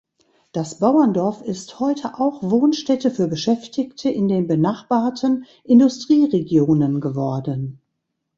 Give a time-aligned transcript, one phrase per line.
[0.51, 7.79] Das Bauerndorf ist heute auch Wohnstätte für Beschäftigte in den benachbarten Industrieregionen geworden.